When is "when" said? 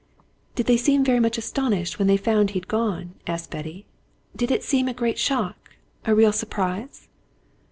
1.99-2.07